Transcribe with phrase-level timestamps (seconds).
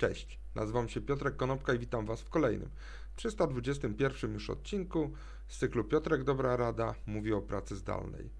[0.00, 2.70] Cześć, nazywam się Piotrek Konopka i witam Was w kolejnym,
[3.16, 5.10] 321 już odcinku
[5.48, 8.30] z cyklu Piotrek Dobra Rada mówi o pracy zdalnej.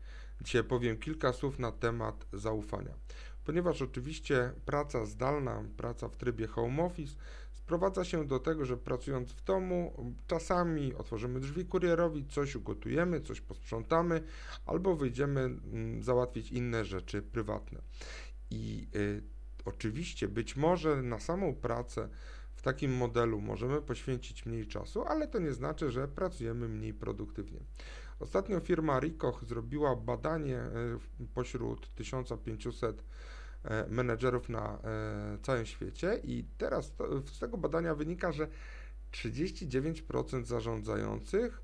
[0.41, 2.95] Dzisiaj powiem kilka słów na temat zaufania,
[3.45, 7.17] ponieważ oczywiście praca zdalna, praca w trybie home office
[7.53, 13.41] sprowadza się do tego, że pracując w domu czasami otworzymy drzwi kurierowi, coś ugotujemy, coś
[13.41, 14.23] posprzątamy
[14.67, 17.83] albo wyjdziemy mm, załatwić inne rzeczy prywatne.
[18.51, 22.09] I y, Oczywiście, być może na samą pracę
[22.55, 27.61] w takim modelu możemy poświęcić mniej czasu, ale to nie znaczy, że pracujemy mniej produktywnie.
[28.21, 30.71] Ostatnio firma Ricoh zrobiła badanie e,
[31.35, 33.05] pośród 1500
[33.65, 36.93] e, menedżerów na e, całym świecie i teraz
[37.27, 38.49] z tego badania wynika, że
[39.13, 41.63] 39% zarządzających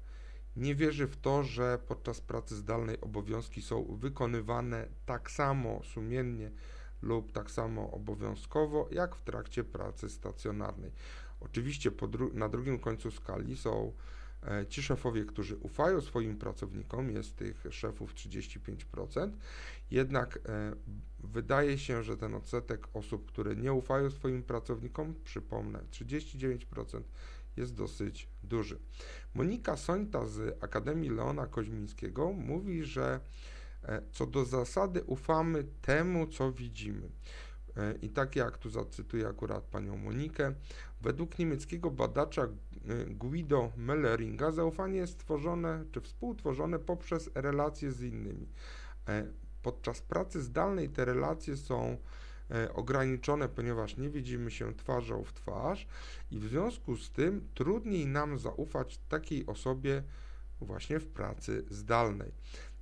[0.56, 6.50] nie wierzy w to, że podczas pracy zdalnej obowiązki są wykonywane tak samo sumiennie
[7.02, 10.92] lub tak samo obowiązkowo jak w trakcie pracy stacjonarnej.
[11.40, 13.92] Oczywiście dru na drugim końcu skali są
[14.42, 19.30] e, ci szefowie, którzy ufają swoim pracownikom, jest tych szefów 35%,
[19.90, 20.72] jednak e,
[21.18, 27.02] wydaje się, że ten odsetek osób, które nie ufają swoim pracownikom, przypomnę, 39%
[27.56, 28.78] jest dosyć duży.
[29.34, 33.20] Monika Sońta z Akademii Leona Koźmińskiego mówi, że
[34.12, 37.08] co do zasady ufamy temu, co widzimy.
[37.76, 40.54] E, I tak jak tu zacytuję akurat panią Monikę,
[41.00, 42.48] według niemieckiego badacza e,
[43.06, 48.48] Guido Melleringa zaufanie jest tworzone czy współtworzone poprzez relacje z innymi.
[49.62, 51.96] Podczas pracy zdalnej te relacje są
[52.74, 55.86] ograniczone, ponieważ nie widzimy się twarzą w twarz
[56.30, 60.02] i w związku z tym trudniej nam zaufać takiej osobie
[60.60, 62.32] właśnie w pracy zdalnej.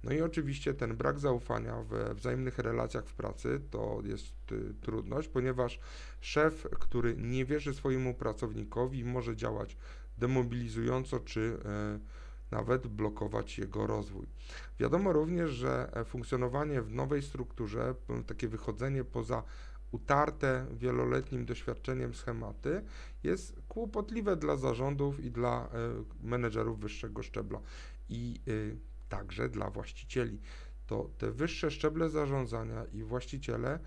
[0.04, 5.28] No i oczywiście ten brak zaufania we wzajemnych relacjach w pracy to jest y, trudność,
[5.28, 5.78] ponieważ
[6.20, 9.76] szef, który nie wierzy swojemu pracownikowi, może działać
[10.18, 14.26] demobilizująco czy y, nawet blokować jego rozwój.
[14.78, 17.94] Wiadomo również, że e, funkcjonowanie w nowej strukturze,
[18.26, 19.42] takie wychodzenie poza
[19.92, 22.82] utarte wieloletnim doświadczeniem schematy
[23.22, 27.60] jest kłopotliwe dla zarządów i dla y, menedżerów wyższego szczebla.
[28.08, 28.40] I
[29.16, 30.40] także dla właścicieli.
[30.86, 33.78] To te wyższe szczeble zarządzania i właściciele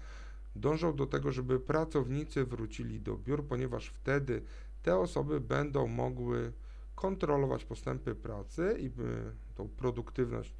[0.55, 4.43] dążą do tego, żeby pracownicy wrócili do biur, ponieważ wtedy
[4.83, 6.53] te osoby będą mogły
[6.95, 8.91] kontrolować postępy pracy i y,
[9.55, 10.55] tą produktywność,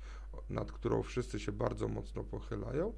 [0.49, 2.93] nad którą wszyscy się bardzo mocno pochylają,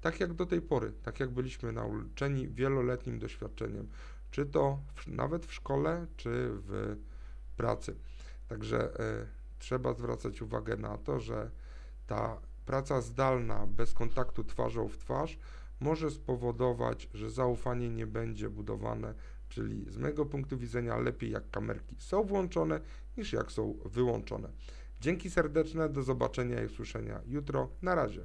[0.00, 3.88] tak jak do tej pory, tak jak byliśmy nauczeni wieloletnim doświadczeniem,
[4.30, 6.96] czy to w, nawet w szkole, czy w
[7.56, 7.94] pracy.
[8.48, 11.50] Także y, trzeba zwracać uwagę na to, że
[12.06, 15.38] ta praca zdalna bez kontaktu twarzą w twarz
[15.80, 19.14] może spowodować, że zaufanie nie będzie budowane,
[19.48, 22.80] czyli z mojego punktu widzenia lepiej jak kamerki są włączone
[23.16, 24.48] niż jak są wyłączone.
[25.00, 27.68] Dzięki serdeczne, do zobaczenia i usłyszenia jutro.
[27.82, 28.24] Na razie.